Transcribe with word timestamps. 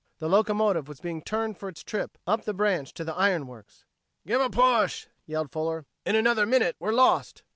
The 0.17 0.27
locomotive 0.27 0.87
was 0.87 0.99
being 0.99 1.21
turned 1.21 1.59
for 1.59 1.69
its 1.69 1.83
trip 1.83 2.17
up 2.25 2.43
the 2.45 2.55
branch 2.55 2.91
to 2.95 3.03
the 3.03 3.13
iron 3.13 3.45
works! 3.45 3.85
"Give 4.25 4.41
a 4.41 4.49
push!" 4.49 5.05
yelled 5.27 5.51
Fuller. 5.51 5.85
"In 6.07 6.15
another 6.15 6.47
minute 6.47 6.75
we're 6.79 6.91
lost." 6.91 7.43